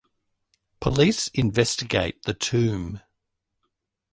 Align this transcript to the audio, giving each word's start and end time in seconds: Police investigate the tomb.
Police 0.79 1.27
investigate 1.27 2.23
the 2.23 2.33
tomb. 2.33 3.01